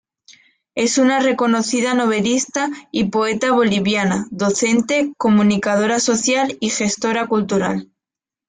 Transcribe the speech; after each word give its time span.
Es 0.73 0.97
una 0.97 1.19
reconocida 1.19 1.93
novelista 1.93 2.71
y 2.91 3.03
poeta 3.11 3.51
boliviana, 3.51 4.25
docente, 4.31 5.13
comunicadora 5.15 5.99
social 5.99 6.57
y 6.59 6.71
gestora 6.71 7.27
cultural. 7.27 7.91